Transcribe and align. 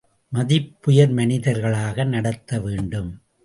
மதிப்புயர் 0.31 1.11
மனிதர்களாக 1.11 2.03
நடத்த 2.03 2.59
வேண்டும். 2.59 3.11